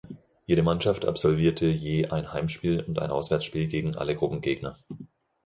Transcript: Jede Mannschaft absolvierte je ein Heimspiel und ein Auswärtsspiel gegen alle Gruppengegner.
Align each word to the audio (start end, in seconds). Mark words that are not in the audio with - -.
Jede 0.47 0.63
Mannschaft 0.63 1.05
absolvierte 1.05 1.67
je 1.67 2.07
ein 2.07 2.33
Heimspiel 2.33 2.79
und 2.81 2.97
ein 2.97 3.11
Auswärtsspiel 3.11 3.67
gegen 3.67 3.95
alle 3.95 4.15
Gruppengegner. 4.15 4.79